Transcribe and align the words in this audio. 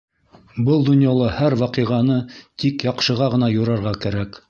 Был 0.69 0.81
донъяла 0.87 1.27
һәр 1.35 1.57
ваҡиғаны 1.61 2.17
тик 2.65 2.89
яҡшыға 2.91 3.33
ғына 3.37 3.55
юрарға 3.63 3.99
кәрәк. 4.07 4.39